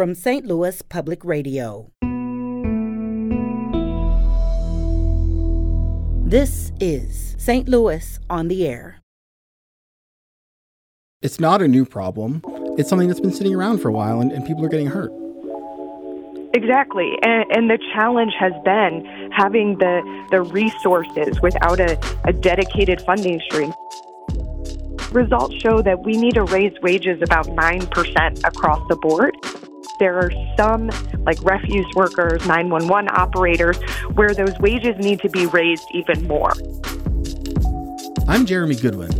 from 0.00 0.14
St. 0.14 0.46
Louis 0.46 0.80
Public 0.80 1.22
Radio. 1.26 1.92
This 6.26 6.72
is 6.80 7.36
St. 7.36 7.68
Louis 7.68 8.18
on 8.30 8.48
the 8.48 8.66
Air. 8.66 9.02
It's 11.20 11.38
not 11.38 11.60
a 11.60 11.68
new 11.68 11.84
problem. 11.84 12.40
It's 12.78 12.88
something 12.88 13.08
that's 13.08 13.20
been 13.20 13.30
sitting 13.30 13.54
around 13.54 13.82
for 13.82 13.90
a 13.90 13.92
while, 13.92 14.22
and, 14.22 14.32
and 14.32 14.46
people 14.46 14.64
are 14.64 14.70
getting 14.70 14.86
hurt. 14.86 15.12
Exactly, 16.54 17.12
and, 17.22 17.44
and, 17.54 17.68
the 17.68 17.78
challenge 17.92 18.32
has 18.40 18.54
been 18.64 19.30
having 19.36 19.76
the 19.76 20.00
the 20.30 20.40
resources 20.40 21.38
without 21.42 21.78
a, 21.78 22.00
a 22.24 22.32
dedicated 22.32 23.02
funding 23.02 23.38
stream. 23.40 23.74
Results 25.12 25.56
show 25.56 25.82
that 25.82 26.04
we 26.04 26.12
need 26.12 26.36
to 26.36 26.44
raise 26.44 26.72
wages 26.80 27.20
about 27.20 27.48
nine 27.48 27.86
percent 27.88 28.42
across 28.44 28.80
the 28.88 28.96
board. 28.96 29.36
There 30.00 30.16
are 30.16 30.30
some, 30.56 30.90
like 31.26 31.38
refuse 31.44 31.86
workers, 31.94 32.46
911 32.46 33.10
operators, 33.12 33.76
where 34.14 34.32
those 34.32 34.58
wages 34.58 34.96
need 34.96 35.20
to 35.20 35.28
be 35.28 35.44
raised 35.44 35.84
even 35.92 36.26
more. 36.26 36.54
I'm 38.26 38.46
Jeremy 38.46 38.76
Goodwin. 38.76 39.10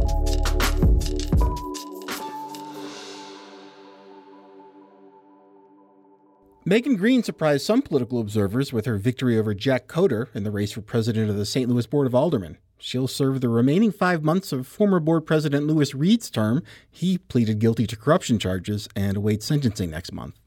Megan 6.64 6.96
Green 6.96 7.22
surprised 7.22 7.66
some 7.66 7.82
political 7.82 8.18
observers 8.18 8.72
with 8.72 8.86
her 8.86 8.96
victory 8.96 9.38
over 9.38 9.52
Jack 9.52 9.86
Coatar 9.86 10.34
in 10.34 10.44
the 10.44 10.50
race 10.50 10.72
for 10.72 10.80
president 10.80 11.28
of 11.28 11.36
the 11.36 11.44
St. 11.44 11.68
Louis 11.68 11.86
Board 11.86 12.06
of 12.06 12.14
Aldermen. 12.14 12.56
She'll 12.78 13.06
serve 13.06 13.42
the 13.42 13.50
remaining 13.50 13.92
five 13.92 14.22
months 14.22 14.50
of 14.50 14.66
former 14.66 14.98
board 14.98 15.26
president 15.26 15.66
Lewis 15.66 15.94
Reed's 15.94 16.30
term. 16.30 16.62
He 16.90 17.18
pleaded 17.18 17.58
guilty 17.58 17.86
to 17.86 17.96
corruption 17.96 18.38
charges 18.38 18.88
and 18.96 19.18
awaits 19.18 19.44
sentencing 19.44 19.90
next 19.90 20.12
month. 20.12 20.40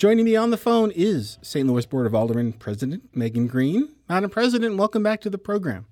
Joining 0.00 0.24
me 0.24 0.34
on 0.34 0.48
the 0.48 0.56
phone 0.56 0.90
is 0.92 1.36
St. 1.42 1.68
Louis 1.68 1.84
Board 1.84 2.06
of 2.06 2.14
Aldermen 2.14 2.54
President 2.54 3.14
Megan 3.14 3.46
Green. 3.46 3.90
Madam 4.08 4.30
President, 4.30 4.78
welcome 4.78 5.02
back 5.02 5.20
to 5.20 5.28
the 5.28 5.36
program. 5.36 5.84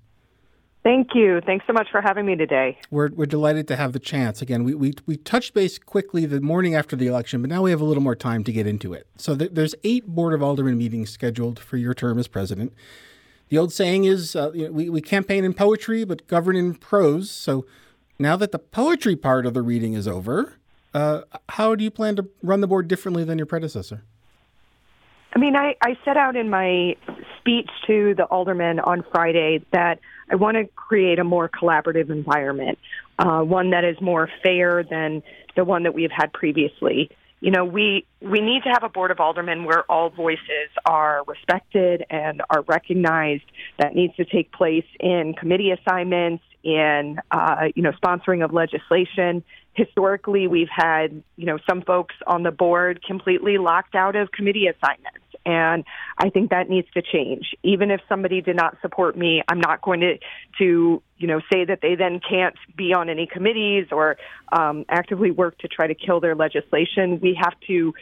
Thank 0.81 1.09
you. 1.13 1.41
Thanks 1.45 1.67
so 1.67 1.73
much 1.73 1.89
for 1.91 2.01
having 2.01 2.25
me 2.25 2.35
today. 2.35 2.79
We're, 2.89 3.09
we're 3.13 3.27
delighted 3.27 3.67
to 3.67 3.75
have 3.75 3.93
the 3.93 3.99
chance. 3.99 4.41
Again, 4.41 4.63
we, 4.63 4.73
we, 4.73 4.93
we 5.05 5.15
touched 5.15 5.53
base 5.53 5.77
quickly 5.77 6.25
the 6.25 6.41
morning 6.41 6.73
after 6.73 6.95
the 6.95 7.05
election, 7.05 7.43
but 7.43 7.51
now 7.51 7.61
we 7.61 7.69
have 7.69 7.81
a 7.81 7.85
little 7.85 8.01
more 8.01 8.15
time 8.15 8.43
to 8.45 8.51
get 8.51 8.65
into 8.65 8.93
it. 8.93 9.05
So 9.15 9.37
th- 9.37 9.51
there's 9.53 9.75
eight 9.83 10.07
Board 10.07 10.33
of 10.33 10.41
Aldermen 10.41 10.79
meetings 10.79 11.11
scheduled 11.11 11.59
for 11.59 11.77
your 11.77 11.93
term 11.93 12.17
as 12.17 12.27
president. 12.27 12.73
The 13.49 13.59
old 13.59 13.71
saying 13.71 14.05
is 14.05 14.35
uh, 14.35 14.49
you 14.55 14.65
know, 14.65 14.71
we, 14.71 14.89
we 14.89 15.01
campaign 15.01 15.45
in 15.45 15.53
poetry, 15.53 16.03
but 16.03 16.25
govern 16.25 16.55
in 16.55 16.73
prose. 16.73 17.29
So 17.29 17.67
now 18.17 18.35
that 18.37 18.51
the 18.51 18.57
poetry 18.57 19.15
part 19.15 19.45
of 19.45 19.53
the 19.53 19.61
reading 19.61 19.93
is 19.93 20.07
over, 20.07 20.55
uh, 20.93 21.21
how 21.49 21.75
do 21.75 21.83
you 21.83 21.91
plan 21.91 22.15
to 22.15 22.27
run 22.41 22.61
the 22.61 22.67
board 22.67 22.87
differently 22.87 23.23
than 23.23 23.37
your 23.37 23.47
predecessor? 23.47 24.03
I 25.33 25.39
mean, 25.39 25.55
I, 25.55 25.75
I 25.81 25.95
set 26.03 26.17
out 26.17 26.35
in 26.35 26.49
my 26.49 26.95
speech 27.37 27.69
to 27.87 28.15
the 28.15 28.25
aldermen 28.25 28.79
on 28.79 29.03
Friday 29.11 29.63
that 29.71 29.99
I 30.31 30.35
want 30.35 30.57
to 30.57 30.65
create 30.75 31.19
a 31.19 31.23
more 31.23 31.47
collaborative 31.47 32.09
environment, 32.09 32.79
uh, 33.19 33.41
one 33.41 33.69
that 33.71 33.83
is 33.83 33.99
more 34.01 34.29
fair 34.43 34.83
than 34.83 35.21
the 35.55 35.63
one 35.63 35.83
that 35.83 35.93
we 35.93 36.03
have 36.03 36.11
had 36.11 36.33
previously. 36.33 37.11
You 37.41 37.51
know, 37.51 37.63
we 37.63 38.05
we 38.21 38.41
need 38.41 38.63
to 38.63 38.69
have 38.69 38.83
a 38.83 38.89
board 38.89 39.11
of 39.11 39.19
aldermen 39.19 39.63
where 39.63 39.89
all 39.89 40.09
voices 40.09 40.69
are 40.85 41.23
respected 41.25 42.05
and 42.09 42.41
are 42.49 42.63
recognized. 42.63 43.45
That 43.77 43.95
needs 43.95 44.15
to 44.17 44.25
take 44.25 44.51
place 44.51 44.85
in 44.99 45.33
committee 45.39 45.71
assignments, 45.71 46.43
in 46.63 47.19
uh, 47.31 47.67
you 47.75 47.83
know 47.83 47.91
sponsoring 47.91 48.43
of 48.43 48.53
legislation. 48.53 49.43
Historically, 49.73 50.47
we've 50.47 50.69
had 50.69 51.23
you 51.37 51.45
know 51.45 51.57
some 51.69 51.81
folks 51.81 52.15
on 52.27 52.43
the 52.43 52.51
board 52.51 53.03
completely 53.05 53.57
locked 53.57 53.95
out 53.95 54.15
of 54.15 54.31
committee 54.31 54.67
assignments. 54.67 55.18
And 55.45 55.83
I 56.17 56.29
think 56.29 56.49
that 56.51 56.69
needs 56.69 56.87
to 56.93 57.01
change. 57.01 57.55
Even 57.63 57.91
if 57.91 58.01
somebody 58.09 58.41
did 58.41 58.55
not 58.55 58.77
support 58.81 59.17
me, 59.17 59.41
I'm 59.47 59.59
not 59.59 59.81
going 59.81 60.01
to, 60.01 60.17
to 60.59 61.01
you 61.17 61.27
know, 61.27 61.39
say 61.51 61.65
that 61.65 61.79
they 61.81 61.95
then 61.95 62.19
can't 62.19 62.55
be 62.75 62.93
on 62.93 63.09
any 63.09 63.27
committees 63.27 63.87
or 63.91 64.17
um, 64.51 64.85
actively 64.89 65.31
work 65.31 65.57
to 65.59 65.67
try 65.67 65.87
to 65.87 65.95
kill 65.95 66.19
their 66.19 66.35
legislation. 66.35 67.19
We 67.21 67.37
have 67.41 67.53
to 67.67 67.93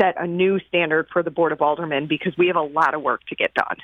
set 0.00 0.20
a 0.20 0.26
new 0.26 0.58
standard 0.68 1.08
for 1.12 1.22
the 1.22 1.30
Board 1.30 1.52
of 1.52 1.60
Aldermen 1.62 2.06
because 2.06 2.36
we 2.36 2.48
have 2.48 2.56
a 2.56 2.62
lot 2.62 2.94
of 2.94 3.02
work 3.02 3.24
to 3.28 3.34
get 3.34 3.54
done. 3.54 3.76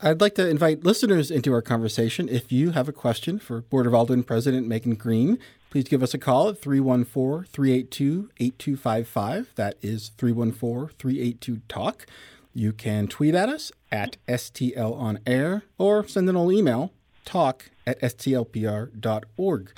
I'd 0.00 0.20
like 0.20 0.34
to 0.34 0.48
invite 0.48 0.84
listeners 0.84 1.30
into 1.30 1.52
our 1.52 1.62
conversation. 1.62 2.28
If 2.28 2.52
you 2.52 2.72
have 2.72 2.88
a 2.88 2.92
question 2.92 3.38
for 3.38 3.62
Board 3.62 3.86
of 3.86 3.94
Aldermen 3.94 4.24
President 4.24 4.66
Megan 4.66 4.96
Green, 4.96 5.38
please 5.74 5.88
give 5.88 6.04
us 6.04 6.14
a 6.14 6.18
call 6.18 6.50
at 6.50 6.60
314 6.60 7.50
382 7.52 8.30
8255. 8.38 9.50
That 9.56 9.74
is 9.82 10.12
314 10.16 10.94
382 10.96 11.62
TALK. 11.68 12.06
You 12.54 12.72
can 12.72 13.08
tweet 13.08 13.34
at 13.34 13.48
us 13.48 13.72
at 13.90 14.16
STL 14.28 14.96
on 14.96 15.18
air 15.26 15.64
or 15.76 16.06
send 16.06 16.28
an 16.28 16.36
old 16.36 16.52
email, 16.52 16.92
talk 17.24 17.70
at 17.88 18.00
stlpr.org. 18.00 19.72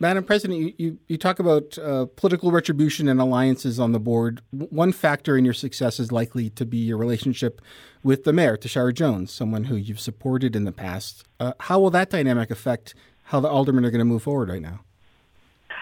Madam 0.00 0.24
President, 0.24 0.60
you, 0.60 0.72
you, 0.78 0.98
you 1.08 1.18
talk 1.18 1.38
about 1.38 1.76
uh, 1.76 2.06
political 2.16 2.50
retribution 2.50 3.06
and 3.06 3.20
alliances 3.20 3.78
on 3.78 3.92
the 3.92 4.00
board. 4.00 4.40
One 4.50 4.92
factor 4.92 5.36
in 5.36 5.44
your 5.44 5.52
success 5.52 6.00
is 6.00 6.10
likely 6.10 6.48
to 6.48 6.64
be 6.64 6.78
your 6.78 6.96
relationship 6.96 7.60
with 8.02 8.24
the 8.24 8.32
mayor, 8.32 8.56
Tishaura 8.56 8.94
Jones, 8.94 9.30
someone 9.30 9.64
who 9.64 9.76
you've 9.76 10.00
supported 10.00 10.56
in 10.56 10.64
the 10.64 10.72
past. 10.72 11.24
Uh, 11.38 11.52
how 11.60 11.78
will 11.78 11.90
that 11.90 12.08
dynamic 12.08 12.50
affect 12.50 12.94
how 13.24 13.40
the 13.40 13.48
aldermen 13.48 13.84
are 13.84 13.90
going 13.90 13.98
to 13.98 14.06
move 14.06 14.22
forward 14.22 14.48
right 14.48 14.62
now? 14.62 14.80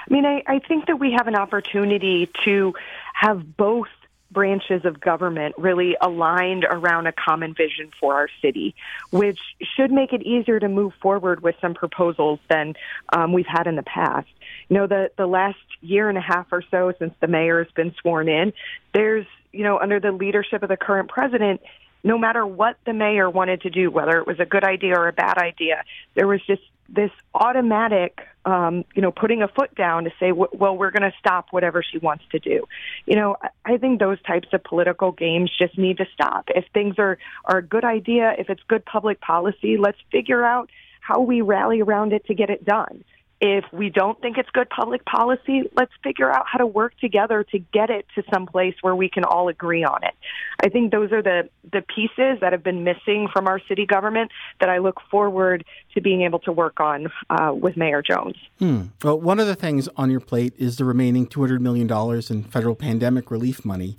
I 0.09 0.13
mean, 0.13 0.25
I, 0.25 0.43
I 0.47 0.59
think 0.61 0.87
that 0.87 0.99
we 0.99 1.13
have 1.13 1.27
an 1.27 1.35
opportunity 1.35 2.31
to 2.45 2.75
have 3.15 3.57
both 3.57 3.89
branches 4.31 4.85
of 4.85 5.01
government 5.01 5.55
really 5.57 5.97
aligned 6.01 6.65
around 6.69 7.07
a 7.07 7.13
common 7.13 7.55
vision 7.55 7.91
for 7.99 8.15
our 8.15 8.29
city, 8.43 8.75
which 9.11 9.39
should 9.77 9.91
make 9.91 10.13
it 10.13 10.23
easier 10.23 10.59
to 10.59 10.69
move 10.69 10.93
forward 11.01 11.43
with 11.43 11.55
some 11.61 11.75
proposals 11.75 12.41
than 12.51 12.75
um, 13.13 13.33
we've 13.33 13.47
had 13.47 13.67
in 13.67 13.77
the 13.77 13.83
past. 13.83 14.29
You 14.69 14.77
know, 14.79 14.87
the, 14.87 15.11
the 15.17 15.27
last 15.27 15.59
year 15.81 16.09
and 16.09 16.19
a 16.19 16.21
half 16.21 16.47
or 16.53 16.63
so 16.71 16.93
since 16.99 17.15
the 17.21 17.29
mayor 17.29 17.63
has 17.63 17.73
been 17.73 17.95
sworn 18.01 18.29
in, 18.29 18.53
there's, 18.93 19.27
you 19.53 19.63
know, 19.63 19.79
under 19.79 20.01
the 20.01 20.13
leadership 20.13 20.63
of 20.63 20.69
the 20.69 20.77
current 20.77 21.09
president, 21.09 21.61
no 22.03 22.19
matter 22.19 22.47
what 22.47 22.77
the 22.85 22.93
mayor 22.93 23.31
wanted 23.31 23.63
to 23.63 23.71
do, 23.71 23.91
whether 23.91 24.19
it 24.19 24.27
was 24.27 24.39
a 24.39 24.45
good 24.45 24.65
idea 24.65 24.99
or 24.99 25.09
a 25.09 25.13
bad 25.13 25.39
idea, 25.39 25.83
there 26.15 26.27
was 26.27 26.41
just 26.47 26.63
this 26.89 27.11
automatic, 27.35 28.21
um, 28.45 28.85
you 28.95 29.03
know, 29.03 29.11
putting 29.11 29.43
a 29.43 29.49
foot 29.49 29.75
down 29.75 30.05
to 30.05 30.11
say, 30.21 30.33
well, 30.33 30.77
we're 30.77 30.91
going 30.91 31.11
to 31.11 31.13
stop 31.19 31.49
whatever 31.51 31.83
she 31.83 31.99
wants 31.99 32.25
to 32.33 32.39
do. 32.39 32.67
You 33.07 33.17
know, 33.17 33.37
I 33.65 33.77
think 33.77 34.01
those 34.01 34.21
types 34.23 34.49
of 34.53 34.63
political 34.63 35.13
games 35.13 35.51
just 35.59 35.77
need 35.77 35.99
to 35.99 36.07
stop. 36.15 36.49
If 36.55 36.65
things 36.73 36.97
are, 36.99 37.19
are 37.45 37.59
a 37.59 37.63
good 37.63 37.85
idea, 37.85 38.35
if 38.39 38.49
it's 38.51 38.63
good 38.69 38.85
public 38.85 39.21
policy, 39.21 39.77
let's 39.77 39.99
figure 40.11 40.45
out 40.45 40.71
how 41.01 41.21
we 41.21 41.41
rally 41.41 41.81
around 41.81 42.13
it 42.13 42.25
to 42.27 42.35
get 42.35 42.51
it 42.51 42.65
done. 42.65 43.05
If 43.41 43.65
we 43.71 43.91
don't 43.91 44.19
think 44.23 44.39
it's 44.39 44.49
good 44.51 44.71
public 44.71 45.05
policy, 45.05 45.71
let's 45.77 45.93
figure 46.03 46.31
out 46.31 46.47
how 46.51 46.59
to 46.59 46.67
work 46.67 46.99
together 46.99 47.45
to 47.53 47.59
get 47.59 47.91
it 47.91 48.07
to 48.15 48.23
some 48.33 48.47
place 48.47 48.75
where 48.81 48.95
we 48.95 49.11
can 49.11 49.25
all 49.25 49.49
agree 49.49 49.85
on 49.85 50.03
it. 50.05 50.15
I 50.63 50.71
think 50.71 50.91
those 50.91 51.13
are 51.13 51.23
the, 51.23 51.51
the 51.71 51.83
pieces 51.83 52.41
that 52.41 52.53
have 52.53 52.63
been 52.63 52.83
missing 52.83 53.29
from 53.31 53.47
our 53.47 53.61
city 53.69 53.85
government 53.85 54.31
that 54.61 54.71
I 54.71 54.79
look 54.79 55.01
forward 55.11 55.67
to 55.95 56.01
being 56.01 56.23
able 56.23 56.39
to 56.41 56.53
work 56.53 56.81
on 56.81 57.09
uh, 57.29 57.53
with 57.53 57.77
Mayor 57.77 58.01
Jones. 58.01 58.37
Hmm. 58.59 58.85
Well, 59.05 59.21
one 59.21 59.39
of 59.39 59.47
the 59.47 59.55
things 59.55 59.87
on 59.97 60.11
your 60.11 60.21
plate 60.21 60.55
is 60.57 60.79
the 60.79 60.87
remaining 60.87 61.27
$200 61.27 61.61
million 61.61 61.91
in 62.31 62.43
federal 62.45 62.75
pandemic 62.75 63.31
relief 63.31 63.67
money. 63.67 63.99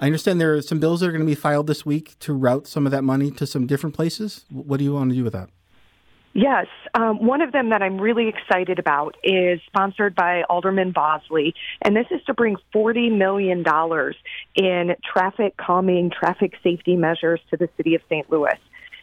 I 0.00 0.06
understand 0.06 0.40
there 0.40 0.54
are 0.54 0.62
some 0.62 0.80
bills 0.80 0.98
that 1.00 1.06
are 1.06 1.12
going 1.12 1.22
to 1.22 1.26
be 1.26 1.36
filed 1.36 1.68
this 1.68 1.86
week 1.86 2.18
to 2.18 2.32
route 2.32 2.66
some 2.66 2.86
of 2.86 2.90
that 2.90 3.04
money 3.04 3.30
to 3.30 3.46
some 3.46 3.68
different 3.68 3.94
places. 3.94 4.44
What 4.50 4.78
do 4.78 4.84
you 4.84 4.94
want 4.94 5.10
to 5.10 5.16
do 5.16 5.22
with 5.22 5.34
that? 5.34 5.50
Yes. 6.34 6.66
Um, 6.94 7.24
one 7.24 7.42
of 7.42 7.52
them 7.52 7.70
that 7.70 7.82
I'm 7.82 8.00
really 8.00 8.28
excited 8.28 8.78
about 8.78 9.16
is 9.22 9.60
sponsored 9.66 10.14
by 10.14 10.44
Alderman 10.48 10.92
Bosley, 10.92 11.54
and 11.82 11.94
this 11.94 12.06
is 12.10 12.22
to 12.26 12.34
bring 12.34 12.56
$40 12.74 13.16
million 13.16 13.62
in 14.54 14.96
traffic 15.12 15.56
calming, 15.58 16.10
traffic 16.10 16.54
safety 16.62 16.96
measures 16.96 17.40
to 17.50 17.58
the 17.58 17.68
city 17.76 17.94
of 17.94 18.00
St. 18.08 18.30
Louis. 18.30 18.58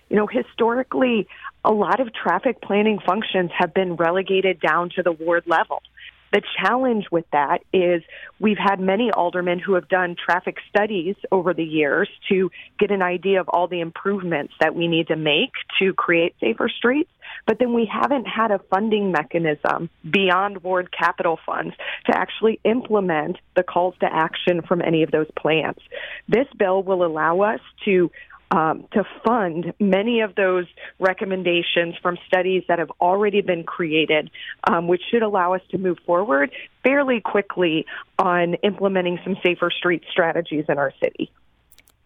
You 0.10 0.18
know, 0.18 0.26
historically, 0.26 1.28
a 1.64 1.72
lot 1.72 2.00
of 2.00 2.10
traffic 2.14 2.62
planning 2.62 3.00
functions 3.06 3.52
have 3.56 3.76
been 3.76 3.96
relegated 3.96 4.60
down 4.60 4.90
to 4.96 5.04
the 5.04 5.12
ward 5.12 5.44
level. 5.46 5.84
The 6.32 6.42
challenge 6.62 7.06
with 7.12 7.26
that 7.32 7.60
is 7.74 8.04
we've 8.40 8.58
had 8.58 8.80
many 8.80 9.12
aldermen 9.12 9.60
who 9.60 9.74
have 9.74 9.88
done 9.88 10.16
traffic 10.16 10.58
studies 10.70 11.16
over 11.32 11.54
the 11.54 11.64
years 11.64 12.10
to 12.30 12.52
get 12.80 12.92
an 12.92 13.02
idea 13.02 13.42
of 13.42 13.50
all 13.50 13.68
the 13.68 13.82
improvements 13.82 14.54
that 14.60 14.76
we 14.76 14.88
need 14.88 15.08
to 15.08 15.16
make 15.16 15.52
to 15.80 15.94
create 15.94 16.36
safer 16.40 16.70
streets. 16.70 17.10
But 17.46 17.60
then 17.60 17.74
we 17.74 17.86
haven't 17.86 18.26
had 18.26 18.52
a 18.52 18.60
funding 18.70 19.12
mechanism 19.12 19.90
beyond 20.10 20.64
ward 20.64 20.90
capital 20.92 21.40
funds 21.46 21.76
to 22.06 22.16
actually 22.16 22.60
implement 22.64 23.38
the 23.56 23.64
calls 23.64 23.96
to 24.00 24.08
action 24.12 24.62
from 24.62 24.82
any 24.82 25.04
of 25.04 25.12
those 25.12 25.28
plans. 25.38 25.78
This 26.28 26.48
bill 26.58 26.84
will 26.84 27.06
allow 27.06 27.42
us 27.42 27.62
to 27.86 28.12
um, 28.52 28.86
to 28.94 29.04
fund 29.24 29.74
many 29.80 30.22
of 30.22 30.36
those 30.36 30.66
recommendations 31.00 31.96
from 32.02 32.18
studies 32.28 32.64
that 32.68 32.80
have 32.80 32.92
already 33.00 33.42
been 33.42 33.64
created, 33.64 34.32
um, 34.64 34.88
which 34.88 35.02
should 35.12 35.22
allow 35.22 35.54
us 35.54 35.62
to 35.70 35.78
move 35.78 35.98
forward 36.06 36.52
fairly 36.84 37.22
quickly 37.22 37.86
on 38.18 38.56
implementing 38.56 39.20
some 39.24 39.38
safer 39.44 39.70
street 39.70 40.04
strategies 40.12 40.66
in 40.68 40.78
our 40.78 40.94
city. 41.02 41.32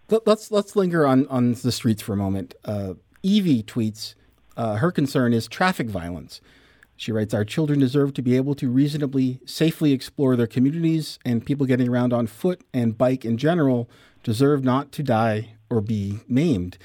Let's 0.10 0.52
let's 0.52 0.76
linger 0.76 1.08
on 1.08 1.28
on 1.28 1.54
the 1.54 1.72
streets 1.72 2.02
for 2.02 2.14
a 2.14 2.18
moment. 2.18 2.56
Uh, 2.66 2.96
Evie 3.24 3.64
tweets 3.64 4.16
uh, 4.58 4.76
her 4.76 4.92
concern 4.92 5.34
is 5.34 5.48
traffic 5.48 5.88
violence. 5.88 6.42
She 6.96 7.12
writes, 7.12 7.34
Our 7.34 7.46
children 7.46 7.80
deserve 7.80 8.14
to 8.14 8.22
be 8.22 8.36
able 8.38 8.56
to 8.56 8.70
reasonably, 8.70 9.40
safely 9.46 9.92
explore 9.92 10.36
their 10.36 10.48
communities, 10.48 11.20
and 11.26 11.46
people 11.46 11.66
getting 11.66 11.90
around 11.90 12.14
on 12.14 12.28
foot 12.28 12.62
and 12.74 12.98
bike 12.98 13.26
in 13.26 13.38
general 13.38 13.90
deserve 14.24 14.64
not 14.64 14.92
to 14.94 15.04
die 15.04 15.56
or 15.70 15.82
be 15.82 16.20
maimed. 16.28 16.78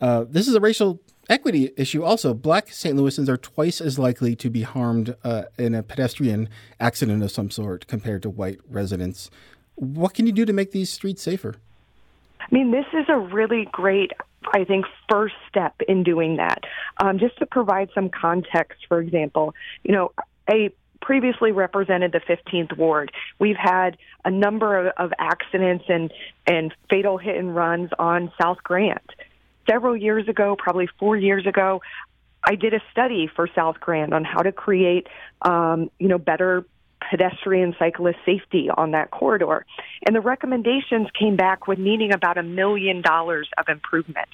Uh, 0.00 0.24
this 0.28 0.46
is 0.46 0.54
a 0.54 0.60
racial 0.60 1.00
equity 1.28 1.70
issue 1.76 2.04
also. 2.04 2.34
Black 2.34 2.70
St. 2.70 2.96
Louisans 2.96 3.28
are 3.28 3.36
twice 3.36 3.80
as 3.80 3.98
likely 3.98 4.36
to 4.36 4.50
be 4.50 4.62
harmed 4.62 5.16
uh, 5.24 5.44
in 5.58 5.74
a 5.74 5.82
pedestrian 5.82 6.48
accident 6.78 7.22
of 7.22 7.30
some 7.30 7.50
sort 7.50 7.86
compared 7.86 8.22
to 8.22 8.30
white 8.30 8.60
residents. 8.68 9.30
What 9.76 10.14
can 10.14 10.26
you 10.26 10.32
do 10.32 10.44
to 10.44 10.52
make 10.52 10.72
these 10.72 10.90
streets 10.90 11.22
safer? 11.22 11.56
I 12.40 12.46
mean, 12.50 12.70
this 12.70 12.86
is 12.92 13.06
a 13.08 13.18
really 13.18 13.68
great 13.72 14.12
I 14.52 14.64
think, 14.64 14.86
first 15.10 15.34
step 15.48 15.74
in 15.88 16.02
doing 16.02 16.36
that. 16.36 16.64
Um, 17.02 17.18
just 17.18 17.38
to 17.38 17.46
provide 17.46 17.90
some 17.94 18.08
context, 18.10 18.86
for 18.88 19.00
example, 19.00 19.54
you 19.82 19.92
know, 19.92 20.12
I 20.48 20.72
previously 21.00 21.52
represented 21.52 22.12
the 22.12 22.20
15th 22.20 22.76
ward. 22.76 23.12
We've 23.38 23.56
had 23.56 23.98
a 24.24 24.30
number 24.30 24.86
of, 24.86 24.92
of 24.96 25.12
accidents 25.18 25.84
and, 25.88 26.12
and 26.46 26.74
fatal 26.88 27.18
hit 27.18 27.36
and 27.36 27.54
runs 27.54 27.90
on 27.98 28.32
South 28.40 28.62
Grant. 28.62 29.10
Several 29.68 29.96
years 29.96 30.28
ago, 30.28 30.56
probably 30.58 30.88
four 30.98 31.16
years 31.16 31.46
ago, 31.46 31.82
I 32.42 32.54
did 32.54 32.74
a 32.74 32.80
study 32.90 33.30
for 33.34 33.48
South 33.54 33.80
Grant 33.80 34.12
on 34.12 34.24
how 34.24 34.42
to 34.42 34.52
create, 34.52 35.06
um, 35.42 35.90
you 35.98 36.08
know, 36.08 36.18
better 36.18 36.64
pedestrian 37.10 37.74
cyclist 37.78 38.18
safety 38.24 38.68
on 38.76 38.92
that 38.92 39.10
corridor. 39.10 39.64
And 40.06 40.14
the 40.14 40.20
recommendations 40.20 41.08
came 41.18 41.36
back 41.36 41.66
with 41.66 41.78
needing 41.78 42.12
about 42.12 42.38
a 42.38 42.42
million 42.42 43.02
dollars 43.02 43.48
of 43.58 43.66
improvements. 43.68 44.32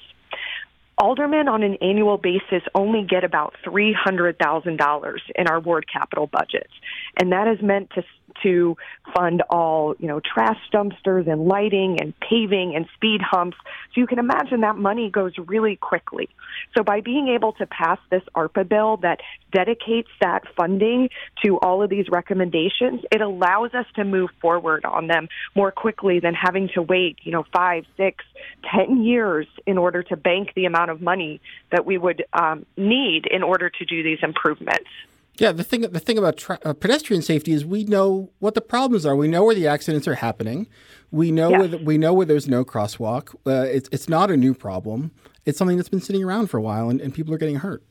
Aldermen 1.01 1.47
on 1.47 1.63
an 1.63 1.77
annual 1.81 2.19
basis 2.19 2.61
only 2.75 3.03
get 3.03 3.23
about 3.23 3.55
$300,000 3.65 5.17
in 5.35 5.47
our 5.47 5.59
ward 5.59 5.85
capital 5.91 6.27
budgets. 6.27 6.71
And 7.19 7.31
that 7.31 7.47
is 7.47 7.59
meant 7.59 7.89
to 7.95 8.03
to 8.43 8.77
fund 9.15 9.43
all, 9.49 9.95
you 9.99 10.07
know, 10.07 10.19
trash 10.19 10.57
dumpsters 10.73 11.29
and 11.29 11.45
lighting 11.45 11.99
and 11.99 12.13
paving 12.19 12.75
and 12.75 12.85
speed 12.95 13.21
humps. 13.21 13.57
So 13.93 14.01
you 14.01 14.07
can 14.07 14.19
imagine 14.19 14.61
that 14.61 14.77
money 14.77 15.09
goes 15.09 15.33
really 15.37 15.75
quickly. 15.75 16.29
So 16.75 16.83
by 16.83 17.01
being 17.01 17.27
able 17.27 17.53
to 17.53 17.65
pass 17.65 17.99
this 18.09 18.23
ARPA 18.35 18.67
bill 18.67 18.97
that 18.97 19.19
dedicates 19.51 20.09
that 20.21 20.43
funding 20.55 21.09
to 21.43 21.57
all 21.59 21.83
of 21.83 21.89
these 21.89 22.05
recommendations, 22.09 23.01
it 23.11 23.21
allows 23.21 23.73
us 23.73 23.85
to 23.95 24.03
move 24.03 24.29
forward 24.41 24.85
on 24.85 25.07
them 25.07 25.27
more 25.55 25.71
quickly 25.71 26.19
than 26.19 26.33
having 26.33 26.69
to 26.75 26.81
wait, 26.81 27.17
you 27.23 27.31
know, 27.31 27.45
five, 27.53 27.85
six, 27.97 28.23
ten 28.69 29.03
years 29.03 29.47
in 29.65 29.77
order 29.77 30.03
to 30.03 30.15
bank 30.15 30.51
the 30.55 30.65
amount 30.65 30.90
of 30.91 31.01
money 31.01 31.41
that 31.71 31.85
we 31.85 31.97
would 31.97 32.23
um, 32.33 32.65
need 32.77 33.25
in 33.27 33.43
order 33.43 33.69
to 33.69 33.85
do 33.85 34.03
these 34.03 34.19
improvements. 34.21 34.89
Yeah, 35.37 35.51
the 35.51 35.63
thing 35.63 35.81
the 35.81 35.99
thing 35.99 36.17
about 36.17 36.37
tra- 36.37 36.59
uh, 36.63 36.73
pedestrian 36.73 37.21
safety 37.21 37.51
is 37.53 37.65
we 37.65 37.83
know 37.83 38.29
what 38.39 38.53
the 38.53 38.61
problems 38.61 39.05
are. 39.05 39.15
We 39.15 39.27
know 39.27 39.43
where 39.45 39.55
the 39.55 39.65
accidents 39.65 40.07
are 40.07 40.15
happening. 40.15 40.67
We 41.09 41.31
know 41.31 41.49
where 41.49 41.67
we 41.77 41.97
know 41.97 42.13
where 42.13 42.25
there's 42.25 42.47
no 42.47 42.63
crosswalk. 42.63 43.33
Uh, 43.47 43.65
it's 43.67 43.89
it's 43.91 44.07
not 44.07 44.29
a 44.29 44.37
new 44.37 44.53
problem. 44.53 45.11
It's 45.45 45.57
something 45.57 45.77
that's 45.77 45.89
been 45.89 46.01
sitting 46.01 46.23
around 46.23 46.47
for 46.47 46.57
a 46.57 46.61
while, 46.61 46.89
and, 46.89 47.01
and 47.01 47.13
people 47.13 47.33
are 47.33 47.39
getting 47.39 47.55
hurt. 47.55 47.81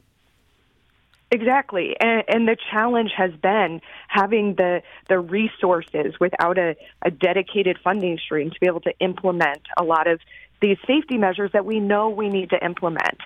Exactly, 1.33 1.97
and, 2.01 2.25
and, 2.27 2.49
the 2.49 2.57
challenge 2.73 3.13
has 3.17 3.31
been 3.35 3.81
having 4.09 4.57
the 4.57 4.83
the 5.09 5.21
resources 5.21 6.15
without 6.19 6.59
a, 6.59 6.75
a 7.03 7.11
dedicated 7.11 7.79
funding 7.83 8.19
stream 8.19 8.51
to 8.51 8.61
be 8.61 8.67
able 8.67 8.81
to 8.81 8.93
implement 8.99 9.63
a 9.77 9.85
lot 9.85 10.09
of 10.09 10.21
these 10.61 10.77
safety 10.87 11.17
measures 11.19 11.51
that 11.53 11.65
we 11.65 11.81
know 11.81 12.11
we 12.11 12.29
need 12.29 12.51
to 12.51 12.65
implement, 12.65 13.19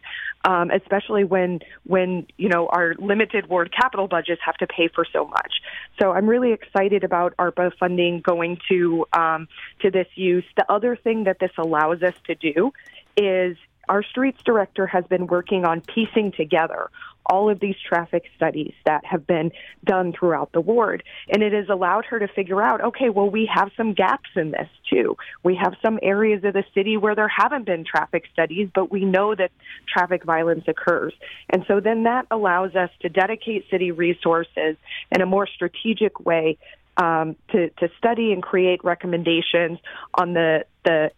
um, 0.44 0.70
especially 0.70 1.24
when 1.24 1.60
when 1.84 2.26
you 2.36 2.48
know 2.48 2.68
our 2.68 2.94
limited 2.98 3.48
ward 3.48 3.72
capital 3.72 4.08
budgets 4.08 4.40
have 4.44 4.56
to 4.56 4.66
pay 4.66 4.88
for 4.94 5.04
so 5.12 5.26
much. 5.26 5.52
So 6.00 6.12
I'm 6.12 6.28
really 6.28 6.52
excited 6.52 7.04
about 7.04 7.36
ARPA 7.36 7.72
funding 7.78 8.20
going 8.20 8.58
to 8.68 9.06
um, 9.12 9.48
to 9.82 9.90
this 9.90 10.08
use. 10.14 10.44
The 10.56 10.70
other 10.70 10.96
thing 10.96 11.24
that 11.24 11.38
this 11.40 11.52
allows 11.58 12.02
us 12.02 12.14
to 12.26 12.34
do 12.34 12.72
is 13.16 13.56
our 13.88 14.02
streets 14.02 14.40
director 14.44 14.86
has 14.86 15.04
been 15.06 15.26
working 15.26 15.64
on 15.64 15.80
piecing 15.80 16.32
together 16.32 16.90
all 17.26 17.50
of 17.50 17.60
these 17.60 17.76
traffic 17.88 18.24
studies 18.36 18.72
that 18.84 19.04
have 19.04 19.26
been 19.26 19.50
done 19.84 20.12
throughout 20.12 20.52
the 20.52 20.60
ward. 20.60 21.02
And 21.28 21.42
it 21.42 21.52
has 21.52 21.68
allowed 21.68 22.04
her 22.06 22.18
to 22.18 22.28
figure 22.28 22.62
out, 22.62 22.80
okay, 22.82 23.08
well, 23.08 23.28
we 23.28 23.48
have 23.52 23.70
some 23.76 23.94
gaps 23.94 24.30
in 24.36 24.50
this 24.50 24.68
too. 24.90 25.16
We 25.42 25.56
have 25.56 25.74
some 25.82 25.98
areas 26.02 26.44
of 26.44 26.54
the 26.54 26.64
city 26.74 26.96
where 26.96 27.14
there 27.14 27.28
haven't 27.28 27.66
been 27.66 27.84
traffic 27.84 28.24
studies, 28.32 28.68
but 28.74 28.90
we 28.90 29.04
know 29.04 29.34
that 29.34 29.50
traffic 29.88 30.24
violence 30.24 30.64
occurs. 30.68 31.14
And 31.50 31.64
so 31.66 31.80
then 31.80 32.04
that 32.04 32.26
allows 32.30 32.74
us 32.74 32.90
to 33.00 33.08
dedicate 33.08 33.64
city 33.70 33.90
resources 33.90 34.76
in 35.10 35.20
a 35.20 35.26
more 35.26 35.46
strategic 35.46 36.20
way 36.20 36.58
um, 36.96 37.36
to, 37.50 37.70
to 37.70 37.88
study 37.98 38.32
and 38.32 38.42
create 38.42 38.84
recommendations 38.84 39.78
on 40.14 40.34
the, 40.34 40.64
the 40.84 41.10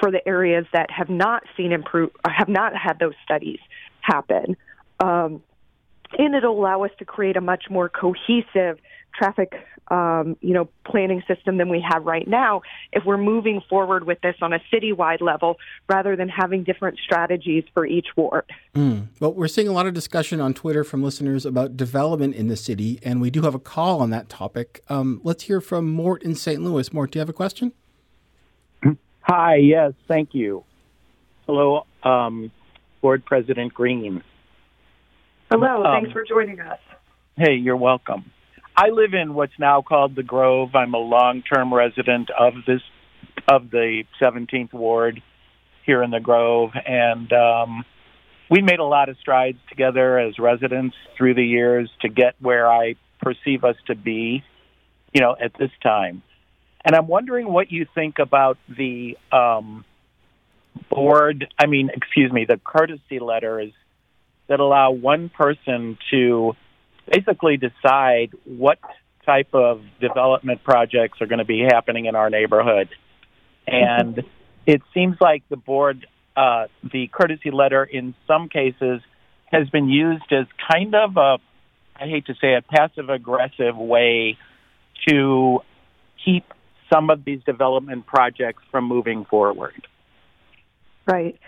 for 0.00 0.10
the 0.10 0.26
areas 0.26 0.66
that 0.72 0.90
have 0.90 1.08
not 1.08 1.44
seen 1.56 1.72
improve 1.72 2.10
have 2.26 2.48
not 2.48 2.76
had 2.76 2.98
those 2.98 3.14
studies 3.24 3.60
happen. 4.00 4.56
Um, 5.00 5.42
and 6.18 6.34
it'll 6.34 6.58
allow 6.58 6.84
us 6.84 6.90
to 6.98 7.04
create 7.04 7.36
a 7.36 7.40
much 7.40 7.64
more 7.70 7.88
cohesive 7.88 8.78
traffic, 9.14 9.52
um, 9.88 10.36
you 10.40 10.54
know, 10.54 10.68
planning 10.84 11.22
system 11.26 11.56
than 11.56 11.68
we 11.68 11.84
have 11.88 12.04
right 12.04 12.26
now. 12.26 12.62
If 12.92 13.04
we're 13.04 13.18
moving 13.18 13.60
forward 13.68 14.04
with 14.04 14.20
this 14.20 14.36
on 14.42 14.52
a 14.52 14.60
citywide 14.72 15.20
level, 15.20 15.56
rather 15.88 16.16
than 16.16 16.28
having 16.28 16.64
different 16.64 16.98
strategies 16.98 17.64
for 17.72 17.86
each 17.86 18.08
ward. 18.16 18.44
Mm. 18.74 19.08
Well, 19.20 19.32
we're 19.32 19.48
seeing 19.48 19.68
a 19.68 19.72
lot 19.72 19.86
of 19.86 19.94
discussion 19.94 20.40
on 20.40 20.54
Twitter 20.54 20.84
from 20.84 21.02
listeners 21.02 21.46
about 21.46 21.76
development 21.76 22.34
in 22.34 22.48
the 22.48 22.56
city, 22.56 22.98
and 23.02 23.20
we 23.20 23.30
do 23.30 23.42
have 23.42 23.54
a 23.54 23.60
call 23.60 24.00
on 24.00 24.10
that 24.10 24.28
topic. 24.28 24.82
Um, 24.88 25.20
let's 25.24 25.44
hear 25.44 25.60
from 25.60 25.88
Mort 25.90 26.22
in 26.22 26.34
St. 26.34 26.62
Louis. 26.62 26.92
Mort, 26.92 27.12
do 27.12 27.18
you 27.18 27.20
have 27.20 27.28
a 27.28 27.34
question? 27.34 27.72
Hi. 29.22 29.56
Yes. 29.56 29.92
Thank 30.06 30.34
you. 30.34 30.64
Hello, 31.46 31.86
um, 32.02 32.50
Board 33.00 33.24
President 33.24 33.72
Green. 33.72 34.22
Hello, 35.54 35.84
um, 35.84 36.02
thanks 36.02 36.12
for 36.12 36.24
joining 36.24 36.58
us. 36.58 36.80
Hey, 37.36 37.54
you're 37.54 37.76
welcome. 37.76 38.32
I 38.76 38.88
live 38.88 39.14
in 39.14 39.34
what's 39.34 39.56
now 39.56 39.82
called 39.82 40.16
the 40.16 40.24
Grove. 40.24 40.74
I'm 40.74 40.94
a 40.94 40.98
long-term 40.98 41.72
resident 41.72 42.28
of 42.36 42.54
this 42.66 42.80
of 43.46 43.70
the 43.70 44.02
17th 44.20 44.72
ward 44.72 45.22
here 45.86 46.02
in 46.02 46.10
the 46.10 46.18
Grove, 46.18 46.72
and 46.84 47.32
um, 47.32 47.84
we 48.50 48.62
made 48.62 48.80
a 48.80 48.84
lot 48.84 49.08
of 49.08 49.16
strides 49.18 49.58
together 49.68 50.18
as 50.18 50.40
residents 50.40 50.96
through 51.16 51.34
the 51.34 51.46
years 51.46 51.88
to 52.00 52.08
get 52.08 52.34
where 52.40 52.68
I 52.68 52.96
perceive 53.22 53.62
us 53.62 53.76
to 53.86 53.94
be, 53.94 54.42
you 55.12 55.20
know, 55.20 55.36
at 55.40 55.52
this 55.56 55.70
time. 55.84 56.24
And 56.84 56.96
I'm 56.96 57.06
wondering 57.06 57.46
what 57.46 57.70
you 57.70 57.86
think 57.94 58.18
about 58.18 58.58
the 58.68 59.16
um, 59.30 59.84
board. 60.90 61.46
I 61.60 61.66
mean, 61.66 61.90
excuse 61.94 62.32
me, 62.32 62.44
the 62.44 62.58
courtesy 62.58 63.20
letters 63.20 63.72
that 64.48 64.60
allow 64.60 64.90
one 64.90 65.28
person 65.28 65.98
to 66.10 66.52
basically 67.10 67.56
decide 67.56 68.32
what 68.44 68.78
type 69.24 69.48
of 69.54 69.82
development 70.00 70.62
projects 70.64 71.20
are 71.20 71.26
going 71.26 71.38
to 71.38 71.44
be 71.44 71.66
happening 71.66 72.06
in 72.06 72.14
our 72.14 72.30
neighborhood. 72.30 72.88
And 73.66 74.22
it 74.66 74.82
seems 74.92 75.16
like 75.20 75.42
the 75.48 75.56
board, 75.56 76.06
uh, 76.36 76.66
the 76.82 77.08
courtesy 77.08 77.50
letter 77.50 77.84
in 77.84 78.14
some 78.26 78.48
cases 78.48 79.00
has 79.46 79.68
been 79.70 79.88
used 79.88 80.30
as 80.30 80.46
kind 80.70 80.94
of 80.94 81.16
a, 81.16 81.38
I 81.96 82.06
hate 82.06 82.26
to 82.26 82.34
say 82.34 82.54
it, 82.54 82.64
passive 82.68 83.08
aggressive 83.08 83.76
way 83.76 84.36
to 85.08 85.60
keep 86.24 86.44
some 86.92 87.10
of 87.10 87.24
these 87.24 87.42
development 87.44 88.06
projects 88.06 88.62
from 88.70 88.84
moving 88.84 89.24
forward. 89.24 89.86
Right. 91.06 91.38